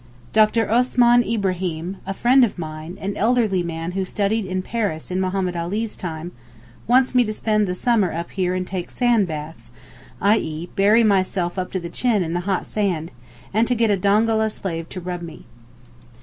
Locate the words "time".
5.95-6.31